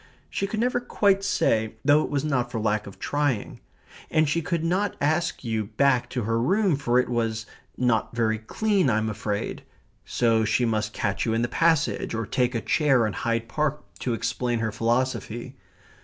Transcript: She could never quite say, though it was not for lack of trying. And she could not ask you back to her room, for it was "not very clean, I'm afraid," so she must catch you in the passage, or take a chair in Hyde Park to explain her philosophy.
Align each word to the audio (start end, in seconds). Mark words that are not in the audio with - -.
She 0.31 0.47
could 0.47 0.59
never 0.59 0.79
quite 0.79 1.23
say, 1.23 1.75
though 1.85 2.01
it 2.03 2.09
was 2.09 2.25
not 2.25 2.49
for 2.51 2.59
lack 2.59 2.87
of 2.87 2.97
trying. 2.97 3.59
And 4.09 4.27
she 4.27 4.41
could 4.41 4.63
not 4.63 4.95
ask 4.99 5.43
you 5.43 5.65
back 5.77 6.09
to 6.09 6.23
her 6.23 6.41
room, 6.41 6.75
for 6.75 6.97
it 6.97 7.07
was 7.07 7.45
"not 7.77 8.15
very 8.15 8.39
clean, 8.39 8.89
I'm 8.89 9.09
afraid," 9.11 9.61
so 10.03 10.43
she 10.43 10.65
must 10.65 10.91
catch 10.93 11.23
you 11.27 11.35
in 11.35 11.43
the 11.43 11.47
passage, 11.47 12.15
or 12.15 12.25
take 12.25 12.55
a 12.55 12.61
chair 12.61 13.05
in 13.05 13.13
Hyde 13.13 13.47
Park 13.47 13.83
to 13.99 14.15
explain 14.15 14.57
her 14.57 14.71
philosophy. 14.71 15.55